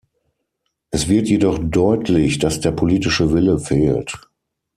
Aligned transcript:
Es 0.89 1.09
wird 1.09 1.27
jedoch 1.27 1.59
deutlich, 1.61 2.39
dass 2.39 2.59
der 2.59 2.71
politische 2.71 3.33
Wille 3.33 3.59
fehlt. 3.59 4.31